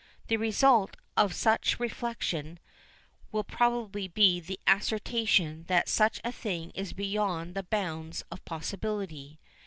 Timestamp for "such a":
5.87-6.31